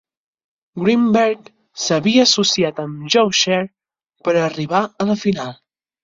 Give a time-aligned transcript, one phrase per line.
[0.83, 1.49] Greenberg
[1.83, 3.67] s'havia associat amb Joe Scherr
[4.29, 5.53] per arribar a la final.